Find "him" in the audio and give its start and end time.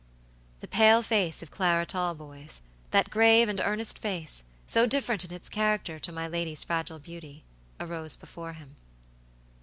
8.53-8.77